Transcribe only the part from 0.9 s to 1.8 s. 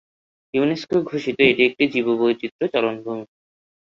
ঘোষিত এটি